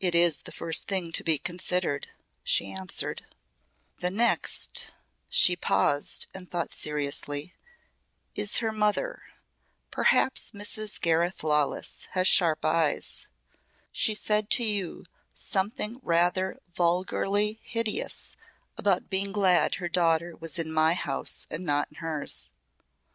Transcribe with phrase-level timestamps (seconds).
[0.00, 2.08] "It is the first thing to be considered,"
[2.44, 3.24] she answered.
[4.00, 4.92] "The next"
[5.30, 7.54] she paused and thought seriously,
[8.34, 9.22] "is her mother.
[9.90, 11.00] Perhaps Mrs.
[11.00, 13.28] Gareth Lawless has sharp eyes.
[13.92, 18.36] She said to you something rather vulgarly hideous
[18.76, 22.52] about being glad her daughter was in my house and not in hers."